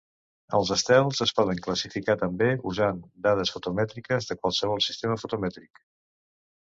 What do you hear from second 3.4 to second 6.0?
fotomètriques de qualsevol sistema fotomètric.